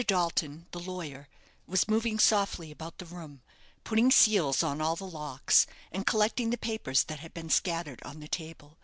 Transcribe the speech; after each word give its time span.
Dalton, 0.07 0.65
the 0.71 0.79
lawyer, 0.79 1.29
was 1.67 1.87
moving 1.87 2.17
softly 2.17 2.71
about 2.71 2.97
the 2.97 3.05
room, 3.05 3.43
putting 3.83 4.09
seals 4.09 4.63
on 4.63 4.81
all 4.81 4.95
the 4.95 5.05
locks, 5.05 5.67
and 5.91 6.07
collecting 6.07 6.49
the 6.49 6.57
papers 6.57 7.03
that 7.03 7.19
had 7.19 7.35
been 7.35 7.51
scattered 7.51 8.01
on 8.01 8.19
the 8.19 8.27
table. 8.27 8.79